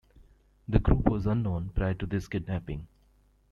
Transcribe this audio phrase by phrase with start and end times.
[0.67, 2.87] The group was unknown prior to this kidnapping.